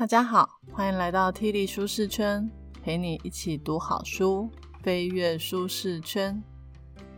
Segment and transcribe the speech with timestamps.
[0.00, 2.50] 大家好，欢迎来到 T 力舒适圈，
[2.82, 4.48] 陪你一起读好书，
[4.82, 6.42] 飞跃舒适圈。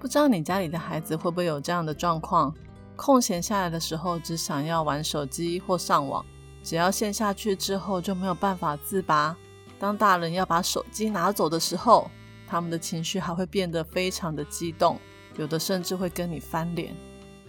[0.01, 2.53] 不知道你家里的孩子会不会有这样的状况？
[2.97, 6.27] 空闲下来的时候，只想要玩手机或上网，
[6.65, 9.37] 只要陷下去之后就没有办法自拔。
[9.79, 12.11] 当大人要把手机拿走的时候，
[12.49, 14.99] 他们的情绪还会变得非常的激动，
[15.37, 16.93] 有的甚至会跟你翻脸。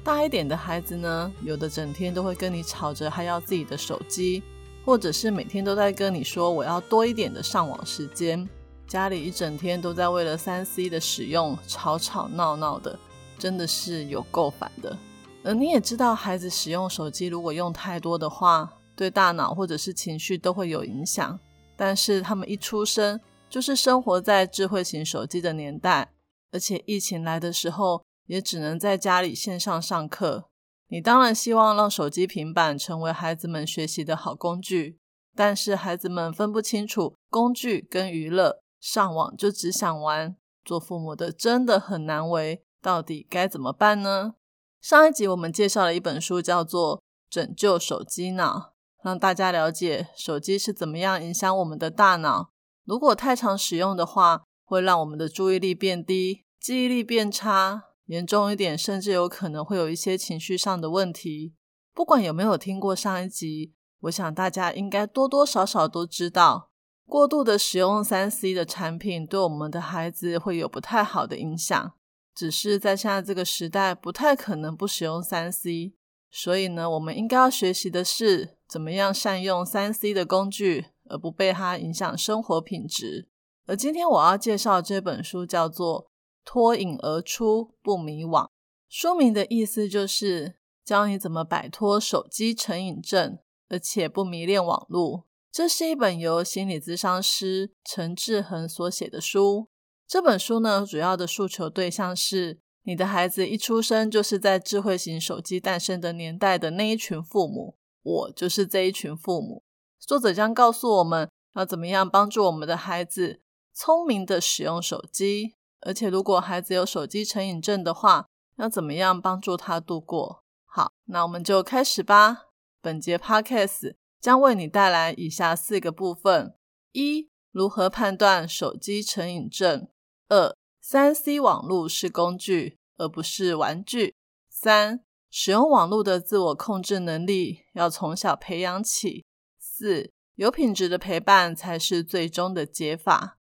[0.04, 4.44] 大一点的孩子呢，有的整天都会跟你吵着还要自己的手机，
[4.86, 8.48] 或者是每天都在跟你说我要多一点的上网时间。
[8.86, 13.00] 家里一整天都在为了三 C 的使用吵吵闹闹的，
[13.40, 14.96] 真的是有够烦的。
[15.44, 21.40] 而你也知道，孩子使用手机如果用太多的话，对大脑或者是情绪都会有影响。
[21.76, 23.20] 但是他们一出生
[23.50, 26.14] 就是生活在智慧型手机的年代，
[26.52, 30.46] 而且疫情来的时候也只能在家里线上上课。
[30.94, 35.00] 你当然希望让手机、平板成为孩子们学习的好工具，
[35.36, 42.62] 但是孩子们分不清楚工具跟娱乐，上网就只想玩，做父母的真的很难为。
[42.80, 44.36] 到底该怎么办呢？
[44.82, 52.52] 上一集我们介绍了一本书，叫做《拯救手机脑》，让大家了解手机是怎么样影响我们的大脑。
[52.86, 61.54] 如果太常使用的话，会让我们的注意力变低，记忆力变差，严重一点，甚至有可能会有一些情绪上的问题。
[61.94, 66.72] 不管有没有听过上一集，我想大家应该多多少少都知道，
[67.06, 71.94] 过度的使用三 C 的产品，对我们的孩子会有不太好的影响。
[72.36, 75.94] 只是在现在这个时代，不太可能不使用三 C，
[76.32, 83.30] 所以呢，我们应该要学习的是怎么样善用三 C 的工具，而不被它影响生活品质。
[83.68, 86.06] 而今天我要介绍这本书叫做
[86.46, 88.46] 《脱颖而出不迷惘》，
[88.90, 93.40] 书名的意思就是教你怎么摆脱手机成瘾症，
[93.70, 95.26] 而且不迷恋网络。
[95.52, 99.68] 这是一本由心理咨商师陈志恒所写的书。
[100.08, 107.78] 这本书呢，主要的诉求对象是你的孩子一出生就是在智慧型手机诞生的年代的那一群父母。
[108.02, 109.64] 我就是这一群父母。
[110.00, 113.42] 作者将告诉我们要怎么样帮助我们的孩子
[113.74, 115.54] 聪明的使用手机，
[115.86, 118.28] 而且如果孩子有手机成瘾症的话，
[118.58, 120.44] 要怎么样帮助他度过。
[120.66, 122.46] 好，那我们就开始吧。
[122.82, 126.56] 本节 Podcast 将为你带来以下四个部分：
[126.92, 129.88] 一、如何判断手机成瘾症？
[130.30, 134.16] 二、三 C 网络是工具，而不是玩具。
[134.50, 139.26] 三、使用网络的自我控制能力要从小培养起。
[139.60, 143.38] 四、有品质的陪伴才是最终的解法。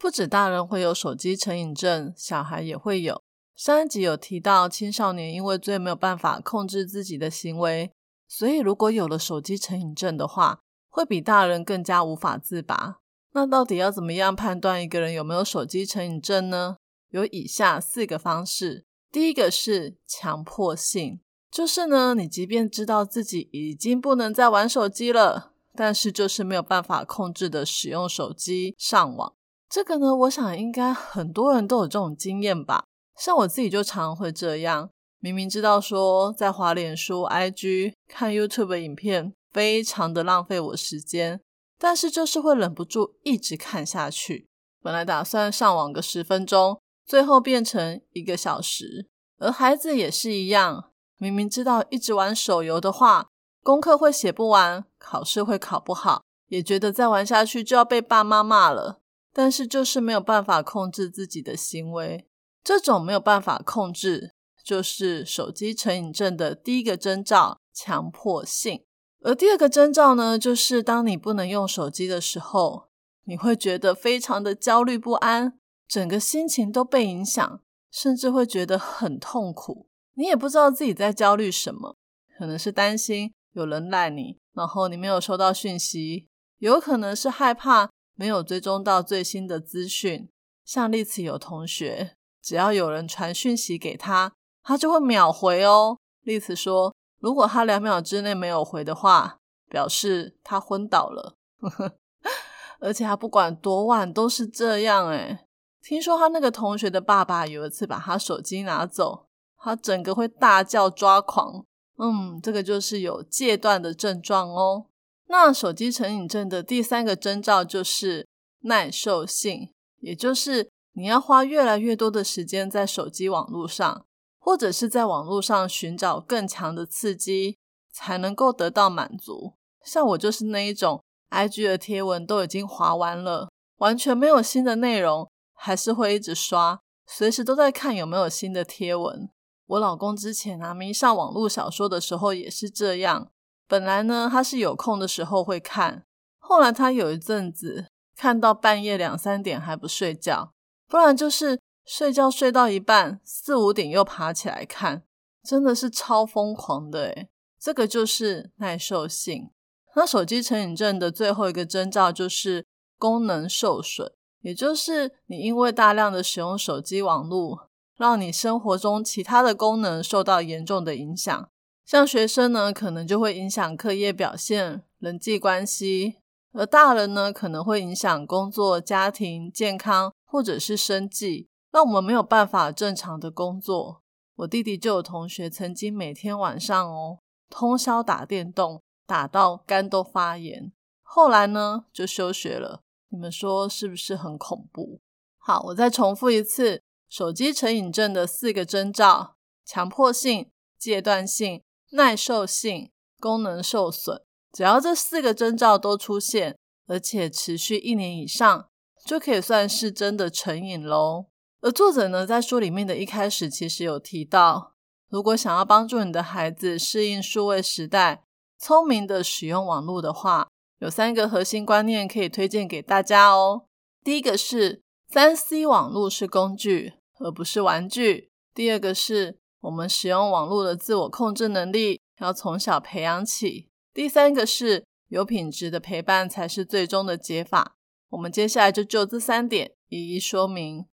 [0.00, 3.22] 不止大人会有手机成瘾症，小孩也会有。
[3.54, 7.92] 上一集有提到，青少年因为最没有办法控制自己的行为，
[8.26, 13.00] 所以如果有了手机成瘾症的话，会比大人更加无法自拔。
[13.32, 16.78] 那到底要怎么样判断一个人有没有手机成瘾症呢？
[17.10, 18.86] 有以下四个方式。
[19.12, 29.34] 第一个是强迫性，就是呢，你即便知道自己已经不能再玩手机了，但是就是没有办法控制的使用手机上网。
[29.70, 32.82] 这个呢，我想应该很多人都有这种经验吧。
[33.16, 41.40] 像我自己就常常会这样，明明知道说在滑脸书、IG 看 YouTube 影片，非常的浪费我时间。
[41.78, 44.48] 但是就是会忍不住一直看下去。
[44.82, 49.06] 本来打算上网个十分钟，最后变成一个小时。
[49.38, 53.28] 而孩子也是一样，明明知道一直玩手游的话，
[53.62, 59.00] 功课会写不完，考试会考不好，也觉得再玩下去就要被爸妈骂了。
[59.32, 62.26] 但是就是没有办法控制自己的行为。
[62.62, 68.84] 这种没有办法控制，就是手机成瘾症的第一个征兆——强迫性。
[69.22, 72.88] 而第二个征兆呢，就是当你不能用手机的时候，
[73.24, 77.60] 你会觉得非常的焦虑不安，整个心情都被影响，
[77.90, 79.88] 甚至会觉得很痛苦。
[80.14, 81.96] 你也不知道自己在焦虑什么，
[82.38, 86.26] 可能是担心有人赖你，然后你没有收到讯息；
[86.58, 90.28] 有可能是害怕没有追踪到最新的资讯。
[90.62, 95.96] 像丽慈有同学，只要有人传讯息给他，他就会秒回哦。
[96.24, 96.94] 丽慈说。
[97.18, 99.38] 如果他两秒之内没有回的话，
[99.70, 101.36] 表示他昏倒了。
[102.80, 105.08] 而且他不管多晚都是这样。
[105.08, 105.46] 诶
[105.80, 111.64] 听说他那个同学的爸爸有一次把他手机拿走，他整个会大叫抓狂。
[111.96, 114.84] 嗯，这个就是有戒断的症状哦。
[115.30, 118.26] 那手机成瘾症的第三个征兆就是
[118.64, 124.04] 耐受性，也就是你要花越来越多的时间在手机网络上。
[124.42, 127.58] 或者是在网络上寻找更强的刺激，
[127.92, 129.52] 才能够得到满足。
[129.84, 139.28] 像我就是那一种 IG 的贴文都已经划完了，完全没有新的内容，还是会一直刷，随时都在看有没有新的贴文。
[139.66, 143.30] 我老公之前啊迷上网络小说的时候也是这样，
[143.70, 146.04] 本来呢他是有空的时候会看，
[146.40, 147.86] 后来他有一阵子
[148.16, 150.52] 看到半夜两三点还不睡觉，
[150.88, 155.04] 不然就是睡觉睡到一半四五点又爬起来看，
[155.44, 157.28] 真的是超疯狂的诶
[157.60, 159.52] 这个就是耐受性。
[159.94, 162.66] 那手机成瘾症的最后一个征兆就是
[162.98, 171.48] 功能受损，也就是你因为大量的使用手机网络，让你生活中其他的功能受到严重的影响。
[171.90, 176.20] 像学生呢，可能就会影响课业表现、人际关系；
[176.52, 184.04] 而大人呢，可能会影响工作、家庭、健康或者是生计，让我们没有办法正常的工作。
[184.36, 187.18] 我弟弟就有同学曾经每天晚上哦。
[187.48, 190.70] 通宵打电动，打到肝都发炎，
[191.02, 192.84] 后来呢就休学了。
[193.08, 195.00] 你们说是不是很恐怖？
[195.38, 199.34] 好，我再重复一次，手机成瘾症的四个征兆：
[199.64, 204.22] 强迫性、戒断性、耐受性、功能受损。
[204.52, 206.56] 只要这四个征兆都出现，
[206.86, 208.68] 而且持续一年以上，
[209.06, 211.26] 就可以算是真的成瘾喽。
[211.60, 214.74] 而作者呢，在书里面的一开始，其实有提到。
[215.08, 218.24] 如果想要帮助你的孩子适应数位时代，
[218.58, 220.48] 聪明的使用网络的话，
[220.78, 223.66] 有三个核心观念可以推荐给大家哦。
[224.02, 228.30] 第一个是三 C 网络是工具，而不是玩具。
[228.54, 233.68] 第二个是我们使用网络的自我控制能力要从小培养起。
[233.92, 237.76] 第三个是有品质的陪伴才是最终的解法。
[238.10, 240.86] 我们接下来就就这三点一一说明。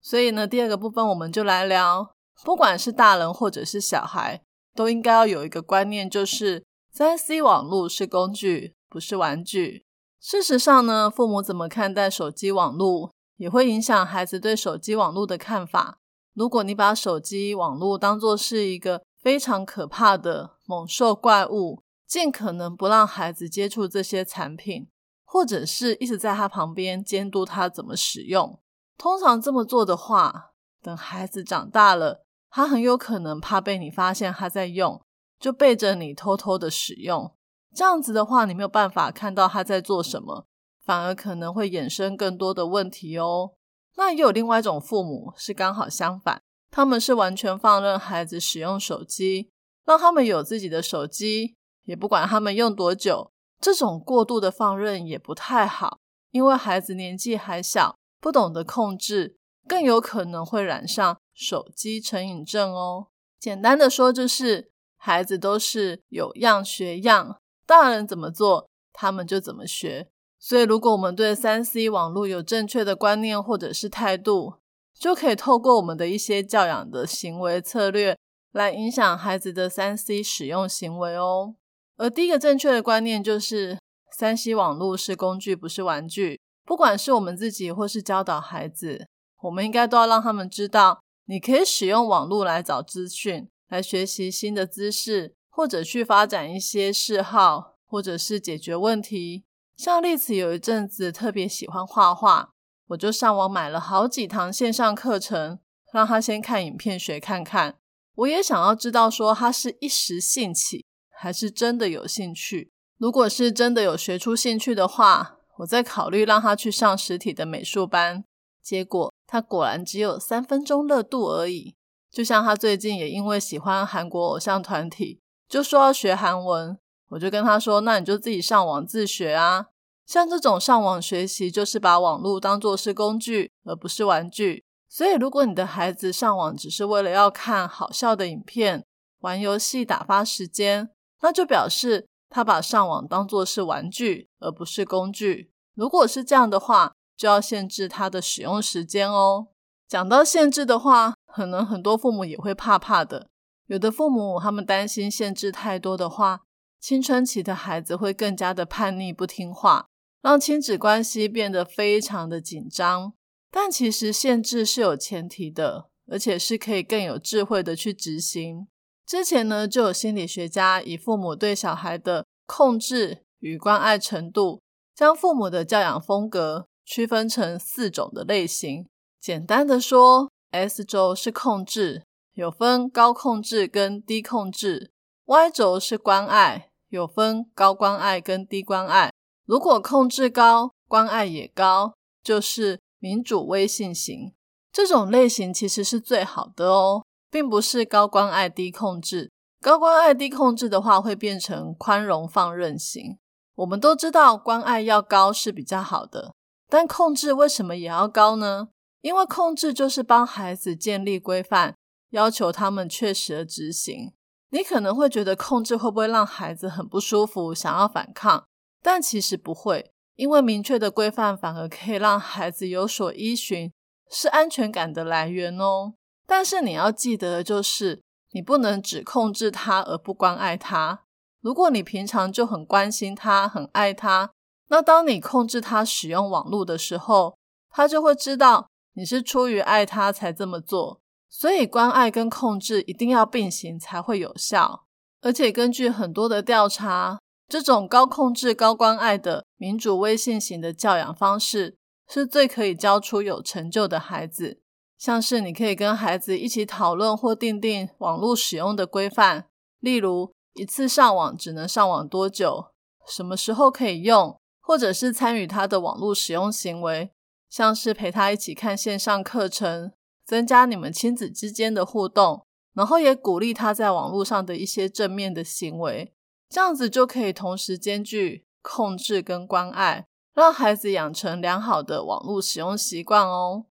[0.00, 2.14] 所以呢，第二个部分我们就来聊。
[2.44, 4.42] 不管是大人或者是小孩，
[4.74, 9.84] 都应该要有一个观念，就是三 C 网络是工具，不是玩具。
[10.20, 15.98] 事实上呢，父母怎么看待手机网络，也会影响孩子对手机网络的看法。
[16.38, 24.86] 如果你把手机网络当作是一个非常可怕的猛兽怪物，尽可能不让孩子接触这些产品，
[25.24, 28.60] 或者是一直在他旁边监督他怎么使用，
[28.96, 32.24] 通常这么做的话，等孩子长大了。
[32.50, 35.02] 他很有可能怕被你发现他在用，
[35.40, 37.34] 就背着你偷偷的使用。
[37.74, 40.46] 这样子的话，你没有办法看到他在做什么，
[40.84, 43.54] 反而可能会衍生更多的问题哦。
[43.98, 46.40] 那也有另外一种父母是刚好相反，
[46.70, 49.50] 他们是完全放任孩子使用手机，
[49.84, 53.32] 让他们有自己的手机，也不管他们用多久。
[53.60, 55.98] 这种过度的放任也不太好，
[56.30, 59.36] 因为孩子年纪还小，不懂得控制，
[59.66, 61.18] 更有可能会染上。
[61.34, 63.08] 手机成瘾症哦，
[63.40, 70.08] 简单的说就是孩子都是有样学样，大人怎么做，他们就怎么学。
[70.48, 74.54] 所以，如果我们对三 C 网络有正确的观念或者是态度，
[74.98, 78.16] 就可以透过我们的一些教养的行为策略
[78.52, 81.54] 来影响孩子的三 C 使用行为哦。
[81.98, 83.78] 而第一个正确的观念就是，
[84.16, 86.40] 三 C 网络是工具，不是玩具。
[86.64, 89.06] 不管是我们自己或是教导孩子，
[89.42, 91.02] 我们应该都要让他们知道。
[91.26, 99.44] 你可以使用网络来找资讯，来学习新的知识，或者去发展一些嗜好，或者是解决问题。
[99.78, 102.50] 像丽子有一阵子特别喜欢画画，
[102.88, 105.60] 我就上网买了好几堂线上课程，
[105.92, 107.78] 让他先看影片学看看。
[108.16, 112.72] 我也想要知道说他是一时兴起，还是真的有兴趣。
[112.98, 118.24] 如果是真的有学出兴趣的话，我再考虑让他去上实体的美术班。
[118.60, 119.12] 结果。
[119.30, 121.74] 他果然只有三分钟热度而已，
[122.10, 126.78] 就像他最近也因为喜欢韩国偶像团体，就说要学韩文，
[127.08, 129.66] 我就跟他说：“那你就自己上网自学啊。”
[130.06, 134.64] 像这种上网学习，就是把网络当作是工具，而不是玩具。
[134.88, 138.84] 所以，如果你的孩子上网只是为了要看好笑的影片、
[139.20, 140.88] 玩游戏打发时间，
[141.20, 145.50] 那就表示他把上网当作是玩具，而不是工具。
[145.74, 149.48] 如果是这样的话，就要限制他的使用时间哦。
[149.86, 153.28] 讲到限制的话，可能很多父母也会怕怕的。
[153.66, 156.40] 有的父母他们担心限制太多的话，
[156.80, 159.86] 青春期的孩子会更加的叛逆不听话，
[160.22, 163.12] 让亲子关系变得非常的紧张。
[163.50, 168.68] 但其实限制是有前提的，而且是可以更有智慧的去执行。
[169.06, 174.60] 之前呢，就有心理学家以父母对小孩的控制与关爱程度，
[174.94, 176.66] 将父母的教养风格。
[176.90, 178.86] 区分成四种的类型。
[179.20, 184.90] 简单的说，S 轴是控制，有分高控制跟低控制
[185.26, 189.10] ；Y 轴是关爱，有分高关爱跟低关爱；
[189.44, 194.32] 如果控制高，关爱也高，就是民主威信型。
[194.72, 199.30] 这种类型其实是最好的哦，并不是高关爱低控制。
[199.60, 203.18] 高关爱低控制的话，会变成宽容放任型。
[203.56, 206.32] 我们都知道，关爱要高是比较好的，
[206.68, 208.68] 但控制为什么也要高呢？
[209.00, 211.74] 因为控制就是帮孩子建立规范，
[212.10, 214.12] 要求他们确实的执行。
[214.50, 218.44] 你可能会觉得控制会不会让孩子很不舒服，想要反抗？
[218.82, 223.70] 但其实不会，因为明确的规范反而可以让孩子有所依循，
[224.10, 225.94] 是安全感的来源哦。
[226.26, 228.00] 但是你要记得的就是，
[228.32, 231.00] 你不能只控制他而不关爱他。
[231.40, 234.30] 如果你平常就很关心他、很爱他，
[234.68, 237.36] 那当你控制他使用网络的时候，
[237.70, 241.00] 他就会知道你是出于爱他才这么做。
[241.28, 244.84] 所以，关爱跟控制一定要并行才会有效。
[245.20, 247.18] 而且，根据很多的调查，
[247.48, 251.76] 这种高控制、高关爱的民主微信型的教养方式，
[252.08, 254.60] 是最可以教出有成就的孩子。
[254.96, 259.46] 像是你可以跟孩子一起讨论或定定网络使用的规范，
[259.80, 260.32] 例如。
[260.54, 262.72] 一次上网只能上网多久？
[263.06, 264.36] 什么时候可以用？
[264.60, 267.12] 或者是参与他的网络使用行为，
[267.48, 269.92] 像是陪他一起看线上课程，
[270.28, 272.44] 增加你们亲子之间的互动，
[272.74, 276.12] 然后也鼓励他在网络上的一些正面的行为，
[276.50, 283.64] 这样子就可以同时兼具控制跟关爱，让孩子养成良好的网络使用习惯哦。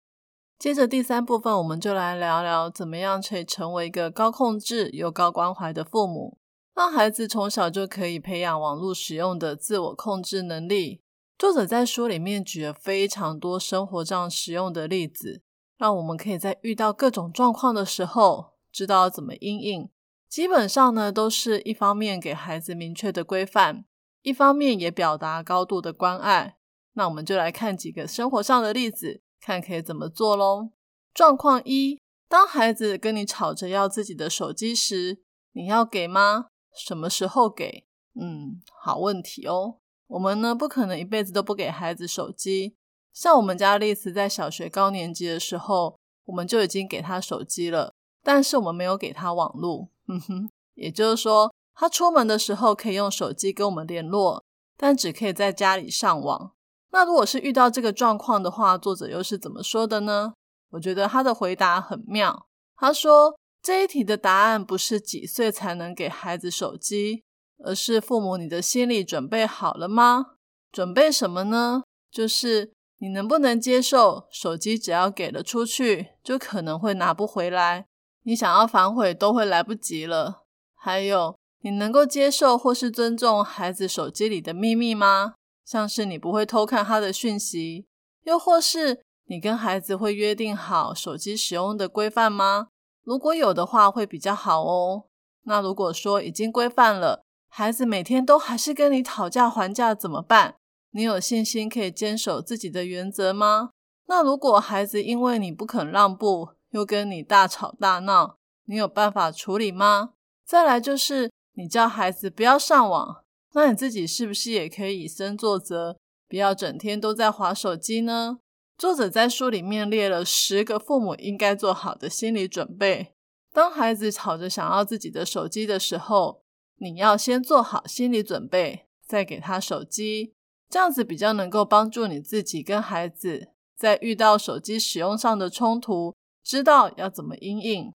[0.58, 6.38] 接着第三部分，我们就来聊聊怎么样可以成为一个高控制又高关怀的父母。
[6.74, 11.02] 让孩子从小就可以培养网络使用的自我控制能力。
[11.38, 15.42] 作者在书里面举了非常多生活上实用的例子，
[15.76, 19.90] 让我们可以在遇到各种状况的时候，知道怎么应应。
[20.28, 23.84] 基本上呢，都是一方面给孩子明确的规范，
[24.22, 26.56] 一方面也表达高度的关爱。
[26.94, 30.70] 那我们就来看几个生活上的例子，看可以怎么做喽。
[31.12, 36.46] 状况一：当孩子跟你吵着要自己的手机时，你要给吗？
[36.74, 37.86] 什么时候给？
[38.18, 39.78] 嗯，好问题哦。
[40.08, 42.75] 我们呢，不可能一辈子都不给孩子手机。
[43.16, 49.88] 像我们家丽丝在小学高年级的时候，我们就已经给他手机了，但是我们没有给他网络。
[50.08, 54.44] 嗯哼，也就是说，他出门的时候可以用手机跟我们联络，
[54.76, 56.52] 但只可以在家里上网。
[56.90, 60.34] 那如果是遇到这个状况的话，作者又是怎么说的呢？
[60.72, 62.46] 我觉得他的回答很妙。
[62.76, 63.38] 他说。
[63.62, 67.24] 这一题的答案不是几岁才能给孩子手机，
[67.64, 70.36] 而是父母你的心理准备好了吗？
[70.70, 71.82] 准备什么呢？
[72.08, 77.86] 就是你能不能接受手机只要给了出去，就可能会拿不回来，
[78.22, 80.44] 你想要反悔都会来不及了。
[80.74, 85.34] 还有，你能够接受或是尊重孩子手机里的秘密吗？
[85.64, 87.86] 像是你不会偷看他的讯息，
[88.22, 92.68] 又或是你跟孩子会约定好手机使用的规范吗？
[93.02, 95.04] 如果有的话，会比较好哦。
[95.42, 100.56] 那如果说已经规范了，孩子每天都还是跟你讨价还价，怎么办？
[100.96, 103.68] 你有信心可以坚守自己的原则吗？
[104.06, 110.14] 那如果孩子因为你不肯让步，又跟你大吵大闹，你有办法处理吗？
[110.46, 115.98] 再来就是你叫孩子不要上网，那你自己是不是也可以以身作则，
[116.30, 118.38] 不要整天都在划手机呢？
[118.78, 123.12] 作者在书里面列了十个父母应该做好的心理准备。
[123.52, 126.40] 当孩子吵着想要自己的手机的时候，
[126.78, 130.32] 你要先做好心理准备，再给他手机，
[130.68, 137.92] 这样子比较能够帮助你自己跟孩子在遇到手机使用上的冲突，知道要怎么应应。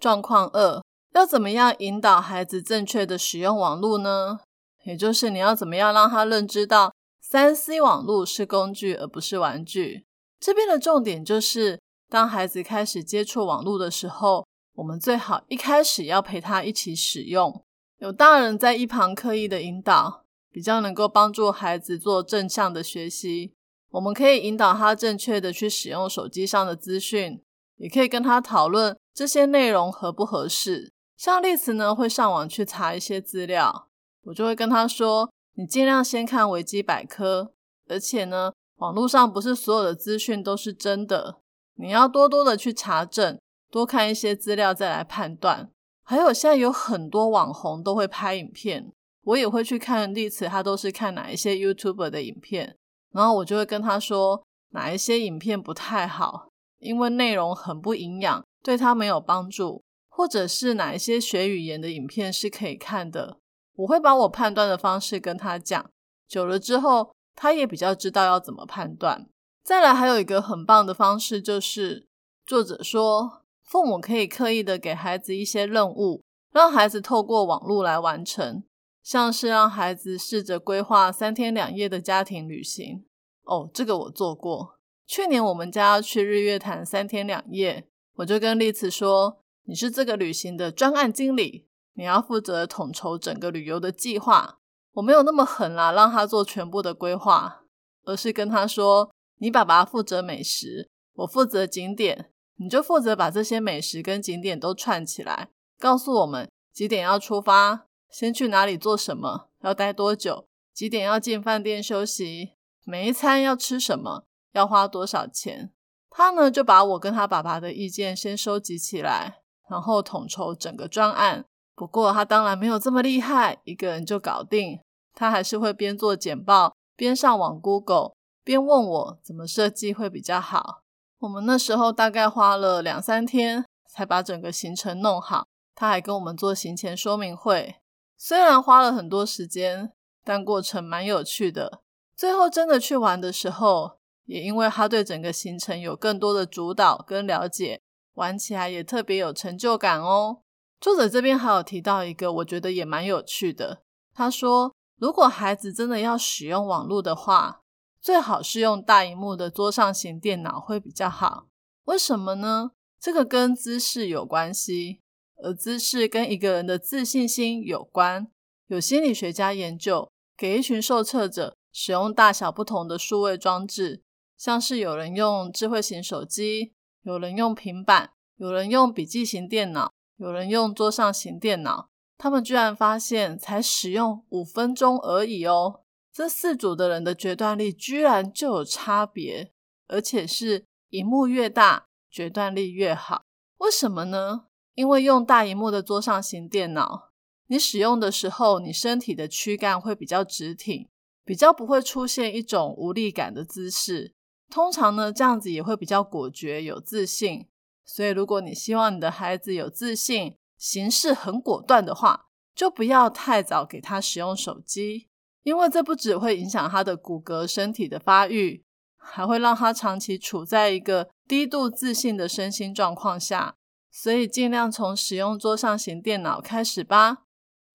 [0.00, 0.82] 状况二，
[1.14, 4.38] 要怎么样引导孩子正确的使用网络呢？
[4.84, 10.06] 也就是你要怎么样让他认知到三 C 网络是工具而不是玩具。
[10.40, 14.46] 这边的重点就是，当孩子开始接触网络的时候，
[14.76, 17.64] 我们最好一开始要陪他一起使用，
[17.98, 23.52] 有大人在一旁刻意的引导，比较能够帮助孩子做正向的学习。
[23.90, 27.42] 我们可以引导他正确的去使用手机上的资讯，
[27.76, 30.92] 也可以跟他讨论这些内容合不合适。
[31.16, 33.88] 像丽慈呢，会上网去查一些资料，
[34.24, 37.52] 我就会跟他说：“你尽量先看维基百科，
[37.88, 41.40] 而且呢。”网络上不是所有的资讯都是真的，
[41.74, 43.36] 你要多多的去查证，
[43.72, 45.68] 多看一些资料再来判断。
[46.04, 52.76] 还有现在有很多网红都会拍影片，我也会去看例子，他都是看哪一些 YouTube 的影片，
[53.12, 56.48] 然后我就会跟他说哪一些影片不太好，
[56.78, 63.38] 因为内容很不营养，对他没有帮助，或者是哪一些学语言的影片是可以看的，
[63.76, 65.90] 我会把我判断的方式跟他讲，
[66.28, 67.10] 久了之后。
[67.40, 69.28] 他也比较知道要怎么判断。
[69.62, 72.08] 再来，还有一个很棒的方式，就是
[72.44, 78.64] 作者说，父母可以刻意的给孩子一些任务，让孩子透过网络来完成，
[79.08, 83.06] 像是让孩子试着规划三天两夜的家庭旅行。
[83.44, 84.74] 哦，这个我做过。
[85.06, 94.58] 去年我们家要去日月潭三天两夜，我就跟丽慈说：“你是这个旅行的专案经理，你要负责统筹整个旅游的计划。”
[94.92, 97.62] 我没有那么狠啦，让他做全部的规划，
[98.04, 99.10] 而是跟他说。
[99.38, 105.48] 你爸爸负责美食，我负责景点，你就负责把这些美食跟景点都串起来，
[105.78, 115.72] 告诉我们几点要出发，先去哪里做什么，要待多久，几点要进饭店休息，每一餐要吃什么，要花多少钱。
[116.10, 121.44] 他呢就把我跟他爸爸的意见先收集起来，然后统筹整个专案。
[121.74, 124.80] 不过他当然没有这么厉害，一个人就搞定。
[125.14, 128.12] 他还是会边做简报边上网 Google。
[128.42, 130.82] 边问我怎么设计会比较好。
[131.18, 135.46] 我们那时候大概花了两三天才把整个行程弄好。
[135.74, 137.76] 他还跟我们做行前说明会，
[138.18, 139.92] 虽然花了很多时间，
[140.24, 141.80] 但过程蛮有趣的。
[142.16, 147.80] 最后真的去玩的时候，也因为他对整个行程有更多的主导跟了解，
[148.14, 150.42] 玩起来也特别有成就感哦。
[150.80, 153.82] 作者这边还有提到一个，我觉得也蛮有趣的。
[154.12, 157.62] 他说，如果孩子真的要使用网络的话，
[158.00, 161.46] 最好是用大荧幕的桌上型电脑会比较好。
[161.84, 162.72] 为什么呢？
[163.00, 165.00] 这个跟姿势有关系，
[165.42, 168.28] 而姿势跟一个人的自信心有关。
[168.66, 174.02] 有心理学家研究，给一群受测者使用大小不同的数位装置，
[174.36, 185.80] 像是有人用智慧型手机，有人用平板，有人用笔记型电脑，有人用桌上型电脑，他们居然发现才使用五分钟而已哦。
[186.12, 189.52] 这四组的人的决断力居然就有差别，
[189.86, 193.22] 而且是荧幕越大，决断力越好。
[193.58, 194.47] 为什么呢？
[194.78, 197.10] 因为用大荧幕的桌上型电脑，
[197.48, 200.88] 你使用的时候，你身体的躯干会比较直挺，
[201.24, 204.14] 比较不会出现一种无力感的姿势。
[204.48, 207.48] 通常呢，这样子也会比较果决、有自信。
[207.84, 215.08] 所以，如果你希望你的孩子有自信、行事很果断的话，就不要太早给他使用手机。
[215.42, 218.62] 因为这不只会影响他的骨骼、身体的发育，
[218.96, 223.56] 还会让他长期处在一个低度自信的身心状况下。
[224.00, 227.24] 所以，尽量从使用桌上型电脑开始吧。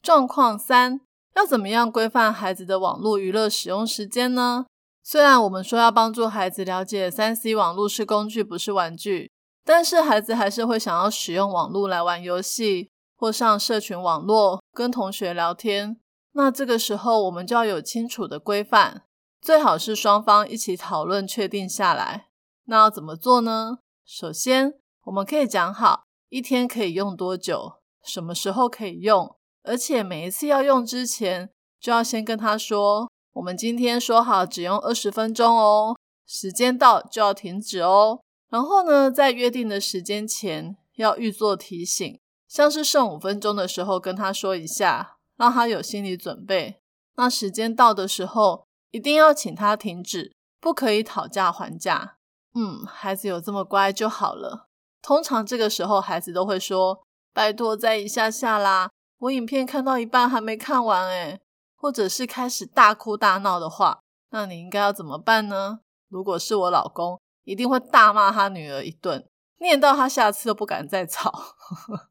[0.01, 1.01] 状况三，
[1.35, 4.65] 要怎么样规范孩子的网络娱乐使用时间呢？
[5.03, 9.29] 虽然我们说要帮助孩子了解三 C 网络是工具，不是玩具，
[9.65, 15.97] 但是孩子还是会想要使用网络来玩游戏，或上社群网络跟同学聊天。
[16.31, 19.03] 那这个时候，我们就要有清楚的规范，
[19.41, 22.27] 最好是双方一起讨论确定下来。
[22.67, 23.79] 那要怎么做呢？
[24.05, 38.19] 首先，我们可以讲好一天可以用多久，什么时候可以用，而且每一次要用之前，就要先跟他说，我们今天说好只用二十分钟哦，时间到就要停止哦。
[38.49, 45.17] 然后呢，在约定的时间前要预做提醒，像是剩五分钟的时候跟他说一下。
[45.35, 46.79] 让他有心理准备，
[47.15, 52.17] 那时间到的时候，一定要请他停止，不可以讨价还价。
[52.53, 54.67] 嗯，孩子有这么乖就好了。
[55.03, 58.89] 通常这个时候，孩子都会说：“拜托，再一下下啦，
[59.19, 61.41] 我影片看到一半还没看完诶
[61.75, 65.81] 或者是开始大哭大闹的话，那你应该要怎么办呢？
[66.07, 69.27] 如果是我老公，一定会大骂他女儿一顿，
[69.59, 71.57] 念到他下次都不敢再吵。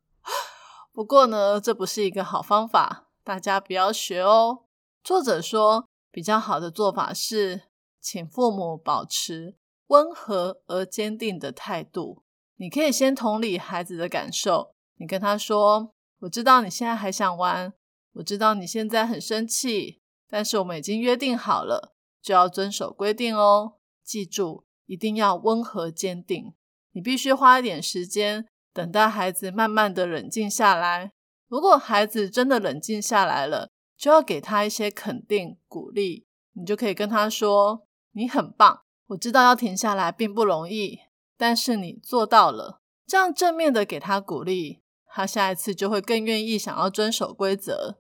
[0.93, 3.09] 不过呢，这不是一个好方法。
[3.25, 4.65] 大家不要学哦。
[5.03, 7.63] 作者说，比较好的做法是，
[8.01, 12.23] 请父母保持温和而坚定的态度。
[12.57, 17.73] 你可以先同理孩子的感受，你跟他说：“我知道你现在还想玩，
[18.15, 23.75] 我知道你现在很生气，但是我们已经约定好了，就要遵守规定哦。
[24.05, 26.55] 记住，一定要温和坚定。
[26.93, 31.13] 你必须花一点时间，等待孩子慢慢的冷静下来。”
[31.49, 36.27] 如果孩子真的冷静下来了，就要给他一些肯定鼓励。
[36.55, 41.01] 你就可以跟他说：“你很棒，我知道要停下来并不容易，
[41.37, 47.99] 但是你做到了。”这样正面的给他鼓励，他下一次就会更愿意想要遵守规则。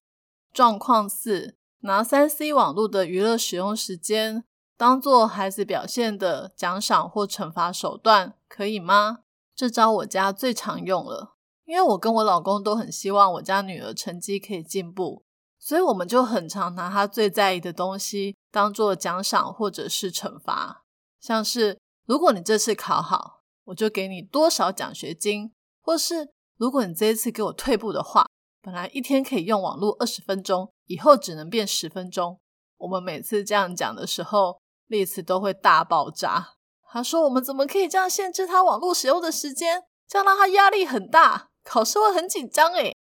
[0.52, 4.44] 状况四：拿三 C 网络的娱乐使用时间
[4.76, 9.20] 当做孩子表现的奖赏或惩罚手段，可以吗？
[9.54, 11.34] 这招我家最常用了。
[11.64, 15.24] 因为我跟我老公都很希望我家女儿成绩可以进步，
[15.58, 20.84] 所以我们就很常拿她最在意的东西当做奖赏或者是惩罚，
[21.20, 21.78] 像是
[22.12, 28.26] 如果你这次考好，我就给你多少奖学金；或是如果你这一次给我退步的话，
[28.60, 32.38] 本来一天可以用网络二十分钟，以后只能变十分钟。
[32.76, 36.52] 我们每次这样讲的时候，丽兹都会大爆炸。
[36.90, 39.82] 他说：“我们怎么可以这样限制他网络使用的时间？
[40.06, 42.72] 这样让他压力很大，考试会很紧张。
[42.76, 42.94] ”诶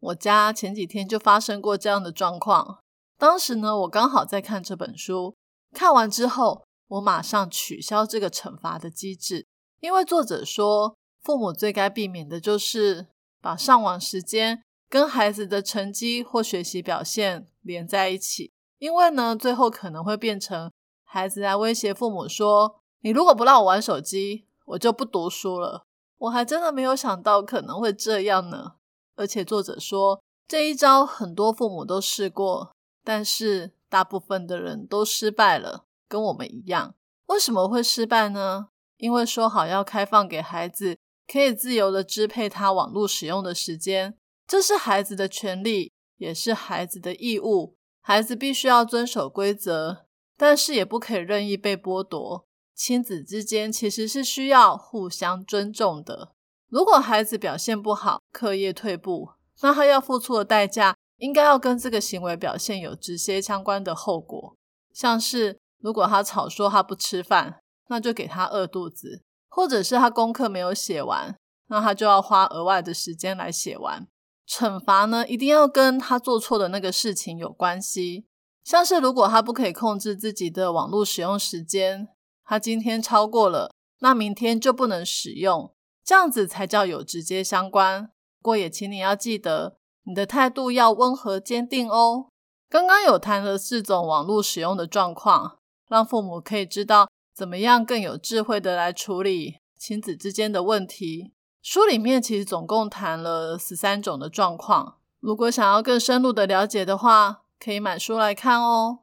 [0.00, 2.80] 我家前几天就发生过这样的状况。
[3.16, 5.36] 当时呢，我刚好在看这本书，
[5.72, 9.46] 看完之后，我马上取消这个惩罚的机制，
[9.80, 13.08] 因为作者说，父母最该避免的就是
[13.40, 20.70] 把上网时间跟孩子的成绩或学习表现连在一起，因为呢，最后可能会变成
[21.04, 25.84] 孩子来威胁父母说：“你如果不让我玩手机，我就不读书了。”
[26.18, 28.74] 我还真的没有想到可能会这样呢。
[29.16, 32.72] 而且作者说，这一招很多父母都试过。
[33.04, 36.94] 但是大部分的人都失败了，跟我们一样。
[37.26, 38.68] 为什么会失败呢？
[38.96, 44.16] 因为说好要开放给孩子，可以自由的支配他网络使用的时间，
[44.46, 47.76] 这是孩子的权利，也是孩子的义务。
[48.00, 52.46] 孩子必须要遵守规则，但是也不可以任意被剥夺。
[52.74, 56.32] 亲子之间其实是需要互相尊重的。
[56.68, 59.30] 如果孩子表现不好，课业退步，
[59.62, 60.96] 那他要付出的代价。
[61.18, 64.54] 应该要跟这个行为表现有直接相关的后果，
[64.92, 71.36] 像是如果他吵说他不吃饭，那就给他饿肚子；或者是他功课没有写完，
[71.68, 74.06] 那他就要花额外的时间来写完。
[74.48, 78.26] 惩罚呢，一定要跟他做错的那个事情有关系，
[78.64, 82.08] 像是如果他不可以控制自己的网络使用时间，
[82.44, 88.10] 他今天超过了，那明天就不能使用，这样子才叫有直接相关。
[88.40, 89.78] 不过也请你要记得。
[90.08, 92.26] 你的态度要温和坚定哦。
[92.70, 95.58] 刚刚有谈了四种网络使用的状况，
[95.88, 101.32] 让父母可以知道怎么样更有智慧的来处理亲子之间的问题。
[101.62, 104.98] 书里面其实总共谈了十三种的状况。
[105.20, 109.00] 如果想要更深入的了解的话，可以买书来看哦。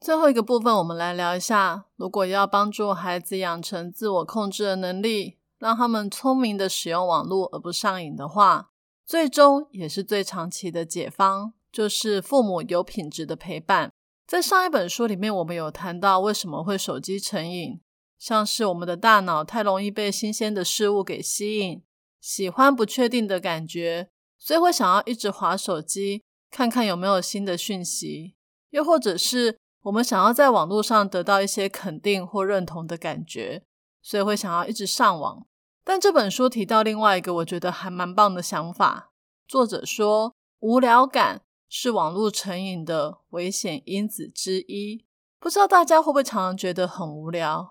[0.00, 8.70] 最后一个部分，我们来聊一下，如果要帮助孩子养成自我控制的能力，让他们聪明的使用网络而不上瘾的话。
[9.04, 13.91] 最终也是最长期的解方，就是父母有品质的陪伴。
[14.26, 17.80] 在上一本书里面，我们有谈到为什么会手机成瘾，
[18.18, 21.82] 像是我们的大脑太容易被新鲜的事物给吸引，
[22.20, 24.08] 喜欢不确定的感觉，
[24.38, 28.34] 所以会想要一直滑手机，看看有没有新的讯息。
[28.70, 33.62] 又或者是我们想要在网络上得到一些肯定或认同的感觉，
[34.00, 35.46] 所以会想要一直上网。
[35.84, 39.10] 但这本书提到另外一个我觉得还蛮棒的想法。
[39.46, 41.42] 作者说，无聊感
[41.74, 45.06] 是网络成瘾的危险因子之一。
[45.40, 47.66] 不知道大家会不会常常觉得很无聊？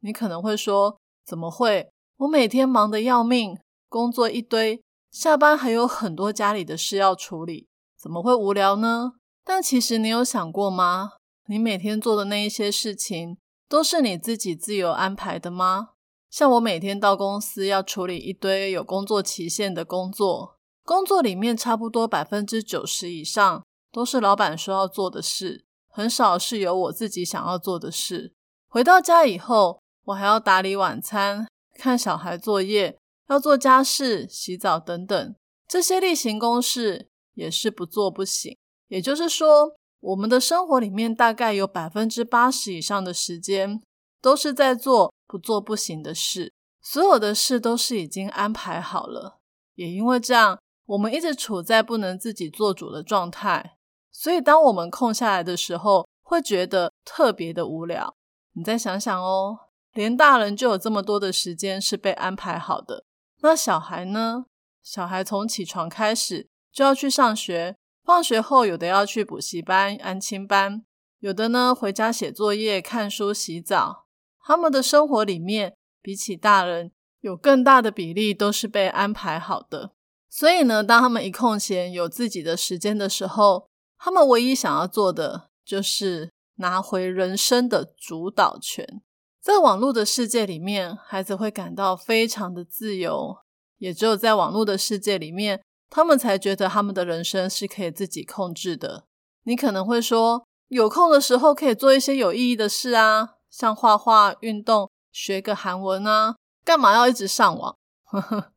[0.00, 1.90] 你可能会说，怎么会？
[2.18, 7.66] 我每天忙得要命，工作一堆，下班还有很多家里的事要处理，
[7.98, 9.14] 怎么会无聊呢？
[9.42, 11.12] 但其实你有想过吗？
[11.48, 13.38] 你每天做的那一些事情，
[13.70, 15.92] 都是你自己自由安排的吗？
[16.28, 20.55] 像我每天到公司要处理一堆有工作期限的工作，
[20.86, 28.32] 工作里面差不多百分之九十以上都是老板说要做的事，很少是有我自己想要做的事。
[28.68, 32.96] 回到家以后，我还要打理晚餐、看小孩作业、
[33.28, 35.34] 要做家事、洗澡等等，
[35.66, 38.56] 这些例行公事也是不做不行。
[38.86, 43.82] 也就是说，我们的生活里面大概有百分之八十以上的时间
[44.22, 45.12] 都是在做。
[45.28, 49.40] 不做不行的事，所有的事都是已经安排好了。
[49.74, 53.76] 也因为这样，我们一直处在不能自己做主的状态。
[54.10, 58.16] 所以，当我们空下来的时候，会觉得特别的无聊。
[58.54, 59.58] 你再想想哦，
[59.92, 63.04] 连大人就有这么多的时间是被安排好的，
[63.42, 64.46] 那小孩呢？
[64.82, 70.84] 小孩从起床开始就要去上学，放学后有的要去补习班、安亲班，
[71.18, 74.06] 有的呢回家写作业、看书、洗澡。
[74.40, 79.95] 他们的生活里面，比起大人，有更大的比例都是被安排好的。
[80.36, 89.00] 所以呢，当他们一空闲有自己的时间的时候，他们唯一想要做的就是拿回人生的主导权。
[89.40, 93.38] 在网络的世界里面，孩子会感到非常的自由，
[93.78, 99.06] 也只有在网络的世界里面，他们才觉得他们的人生是可以自己控制的。
[99.44, 103.36] 你可能会说，有空的时候可以做一些有意义的事啊。
[103.48, 107.74] 像画画、运动、学个韩文啊，干嘛要一直上网？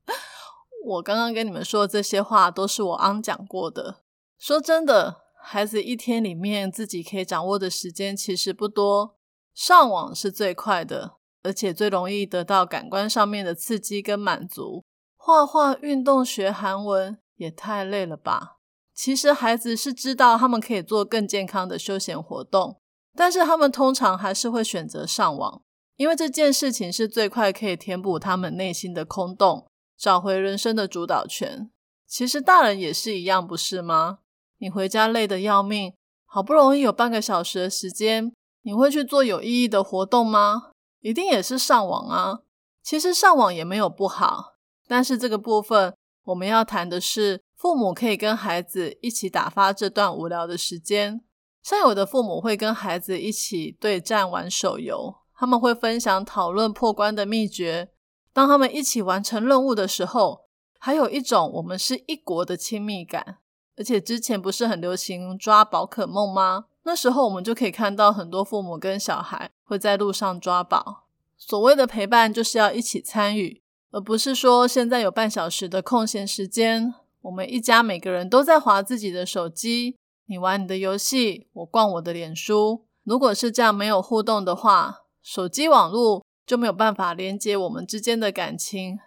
[0.85, 4.01] 我刚刚跟你们说的这些话，都是我昂讲过的。
[4.37, 9.17] 说真的，孩子一天里面自己可以掌握的时间其实不多，
[9.53, 14.83] 上网是最快的，而且最容易得到感官上面的刺激跟满足。
[15.17, 18.57] 画画、运动、学韩文也太累了吧？
[18.93, 22.81] 其实孩子是知道他们可以做更健康的休闲活动，
[23.15, 25.61] 但是他们通常还是会选择上网，
[25.95, 29.68] 因为这件事情是最快可以填补他们内心的空洞，
[29.99, 31.69] 找回人生的主导权。
[32.07, 34.19] 其实大人也是一样，不是吗？
[34.59, 35.93] 你回家累得要命，
[36.25, 38.31] 好不容易有半个小时的时间，
[38.61, 40.71] 你会去做有意义的活动吗？
[41.01, 42.39] 一定也是上网啊。
[42.81, 44.55] 其实上网也没有不好，
[44.87, 47.41] 但是这个部分我们要谈的是。
[47.59, 51.19] 父母可以跟孩子一起打发这段无聊的时间，
[51.61, 57.91] 像有的父母会跟孩子一起对战玩手游，他们会分享讨论破关的秘诀。
[58.33, 60.41] 当他们一起完成任务的时候，
[60.77, 63.37] 还有一种我们是一国的亲密感。
[63.77, 66.65] 而且之前不是很流行抓宝可梦吗？
[66.83, 71.05] 那时候我们就可以看到很多父母跟小孩会在路上抓宝。
[71.37, 73.61] 所谓的陪伴就是要一起参与，
[73.91, 76.93] 而不是说现在有半小时的空闲时间。
[77.21, 82.85] 我们一家每个人都在划自己的手机，你玩你的游戏，我逛我的脸书。
[83.05, 88.97] 如果是这样没有互动的话，手机网络就没有办法连接我们之间的感情，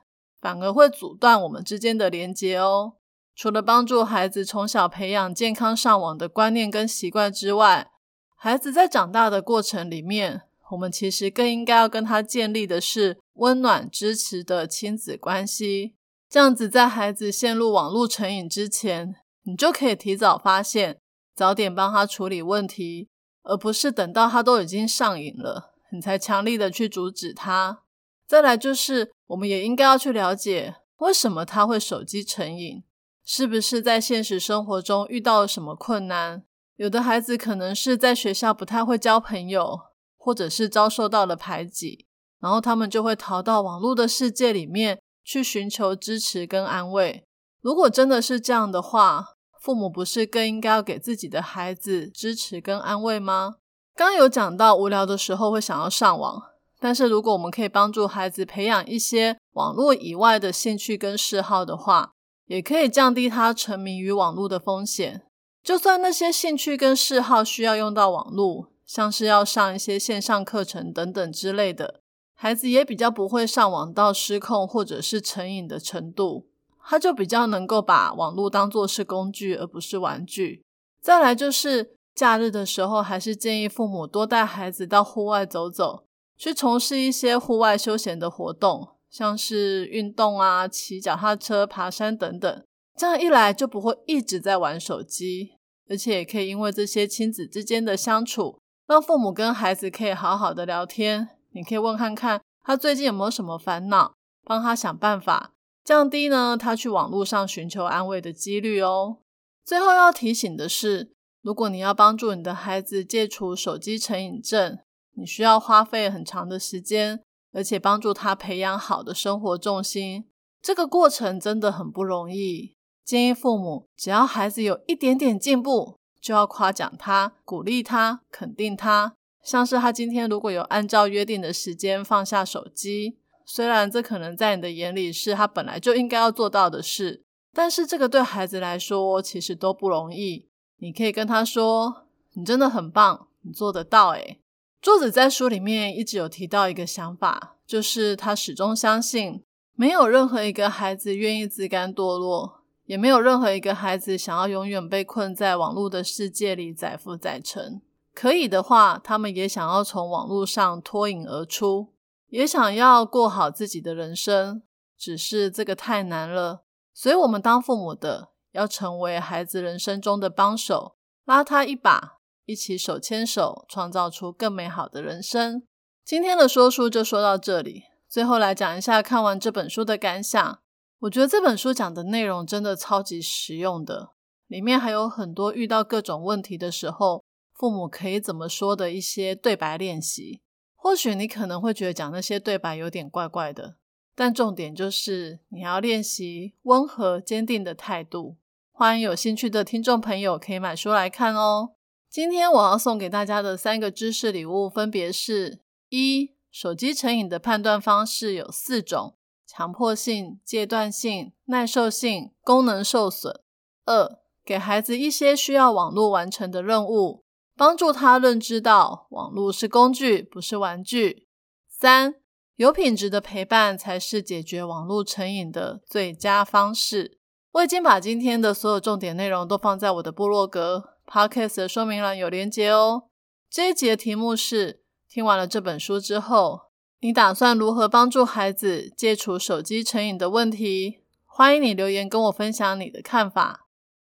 [0.41, 2.93] 反而会阻断我们之间的连接哦。
[3.35, 7.91] 除了帮助孩子从小培养健康上网的观念跟习惯之外，
[8.37, 15.97] 孩子在长大的过程里面，我们其实更应该要跟他建立的是温暖支持的亲子关系。
[16.31, 21.01] 这样子，在孩子陷入网络成瘾之前，你就可以提早发现，
[21.35, 23.09] 早点帮他处理问题，
[23.43, 27.83] 而不是等到他都已经上瘾了，你才强力的去阻止他。
[28.27, 32.83] 再来就是，我们也应该要去了解，为什么他会手机成瘾，
[33.25, 36.43] 是不是在现实生活中遇到了什么困难？
[36.77, 39.79] 有的孩子可能是在学校不太会交朋友，
[40.17, 42.07] 或者是遭受到了排挤，
[42.41, 44.99] 然后他们就会逃到网络的世界里面。
[45.25, 47.25] 去寻求支持跟安慰。
[47.61, 53.59] 如果真的是这样的话，父母不是更应该要给自己的孩子支持跟安慰吗？
[53.95, 56.43] 刚有讲到无聊的时候会想要上网，
[56.81, 62.13] 但是如果我们可以帮助孩子培养一些网络以外的兴趣跟嗜好的话，
[62.47, 65.23] 也可以降低他沉迷于网络的风险。
[65.63, 72.01] 就算那些兴趣跟嗜好需要用到网络，像是要上一些线上课程等等之类的。
[72.35, 76.49] 孩子也比较不会上网到失控或者是成瘾的程度，
[76.85, 80.65] 他就比较能够把网络当作是工具而不是玩具。
[81.01, 86.05] 再来就是假日的时候，还是建议父母多带孩子到户外走走，
[86.37, 92.63] 去从事一些户外休闲的活动，像是运动啊、骑脚踏车、爬山等等。
[92.97, 95.55] 这样一来就不会一直在玩手机，
[95.89, 101.31] 而且也可以因为这些亲子之间的相处，让父母跟孩子可以好好的聊天。
[101.53, 104.13] 你可以问看看他最近有没有什么烦恼，
[104.45, 109.17] 帮他想办法，降低呢他去网络上寻求安慰的几率哦。
[109.65, 114.79] 最后要提醒的是，如果你要帮助你的孩子戒除手机成瘾症，
[115.17, 117.21] 你需要花费很长的时间，
[117.53, 120.27] 而且帮助他培养好的生活重心，
[120.63, 122.77] 这个过程真的很不容易。
[123.05, 129.15] 建议父母，只要孩子有一点点进步，就要夸奖他、鼓励他、肯定他。
[129.43, 140.49] 像是他今天如果有按照约定的时间放下手机，虽然这可能在你的眼里是他本来就应该要做到的事，但是这个对孩子来说其实都不容易。
[140.83, 144.41] 你可以跟他说：“你真的很棒，你做得到。”诶
[144.83, 149.45] 作者在书里面一直有提到一个想法，就是他始终相信，
[149.77, 157.81] 没有任何一个孩子愿意自甘堕落，也没有任何一个孩子想要永远被困在网络的世界里载富载沉。
[158.13, 161.93] 可以的话，他们也想要从网络上脱颖而出，
[162.29, 164.63] 也想要过好自己的人生。
[164.99, 175.63] 只是这个太难了，所以我们当父母的要成为孩子人生中的帮手，拉他一把，一起手牵手，创造出更美好的人生。
[176.05, 180.61] 今天的说书就说到这里，最后来讲一下看完这本书的感想。
[181.01, 184.13] 我觉得这本书讲的内容真的超级实用的，
[184.47, 187.25] 里面还有很多遇到各种问题的时候。
[187.55, 190.41] 父母可以怎么说的一些对白练习，
[190.75, 193.77] 或许你可能会觉得讲那些对白有点怪怪的，
[194.17, 198.39] 但重点就是你要练习温和坚定的态度。
[198.75, 201.75] 欢迎有兴趣的听众朋友可以买书来看哦。
[202.09, 209.15] 今天我要送给大家的三个知识礼物分别是：一、手机成瘾的判断方式有四种：
[209.47, 213.43] 强迫性、戒断性、耐受性、功能受损；
[213.85, 221.29] 二、给孩子一些需要网络完成的任务，帮助他认知到网络是工具，不是玩具。
[221.69, 222.15] 三，
[222.57, 227.19] 有品质的陪伴才是解决网络成瘾的最佳方式。
[227.53, 233.05] 我已经把今天的所有重点内容都放在我的部落格 Podcast 的说明栏有连结哦。
[233.51, 236.63] 这一集的题目是：听完了这本书之后，
[237.01, 241.01] 你打算如何帮助孩子戒除手机成瘾的问题？
[241.27, 243.67] 欢迎你留言跟我分享你的看法。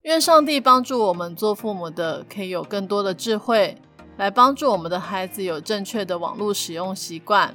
[0.01, 3.77] 愿上帝帮助我们做父母的，可以有更多的智慧，
[4.16, 7.55] 来帮助我们的孩子有正确的网络使用习惯。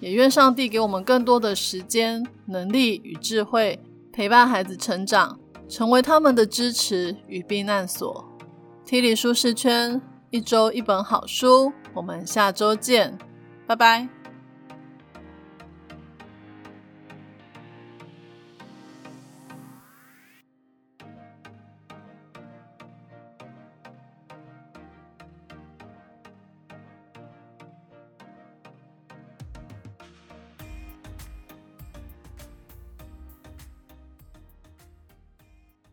[0.00, 3.80] 也愿上帝给我们更多的时间、能力与智慧。
[4.12, 8.24] 陪伴孩子成长，成为他们的支持与避难所。
[8.84, 11.72] 提里舒适圈，一周一本好书。
[11.94, 13.18] 我们下周见，
[13.66, 14.21] 拜拜。